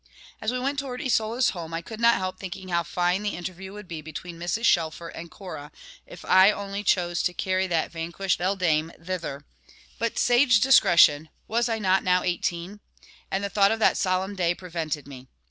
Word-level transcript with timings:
As 0.41 0.51
we 0.51 0.57
went 0.57 0.79
towards 0.79 1.03
Isola's 1.05 1.51
home, 1.51 1.75
I 1.75 1.83
could 1.83 1.99
not 1.99 2.15
help 2.15 2.39
thinking 2.39 2.69
how 2.69 2.81
fine 2.81 3.21
the 3.21 3.35
interview 3.37 3.71
would 3.73 3.87
be 3.87 4.01
between 4.01 4.39
Mrs. 4.39 4.63
Shelfer 4.63 5.09
and 5.09 5.29
Cora, 5.29 5.71
if 6.07 6.25
I 6.25 6.49
only 6.49 6.83
chose 6.83 7.21
to 7.21 7.35
carry 7.35 7.67
that 7.67 7.91
vanquished 7.91 8.39
beldame 8.39 8.91
thither; 8.99 9.45
but 9.99 10.17
sage 10.17 10.59
discretion 10.59 11.29
(was 11.47 11.69
I 11.69 11.77
not 11.77 12.03
now 12.03 12.23
eighteen?), 12.23 12.79
and 13.29 13.43
the 13.43 13.49
thought 13.51 13.71
of 13.71 13.77
that 13.77 13.95
solemn 13.95 14.35
day 14.35 14.55
prevented 14.55 15.07
me. 15.07 15.27